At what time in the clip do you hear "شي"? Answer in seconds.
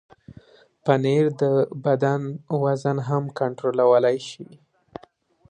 4.29-4.45